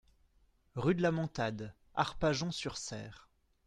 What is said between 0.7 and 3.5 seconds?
Rue de la Montade, Arpajon-sur-Cère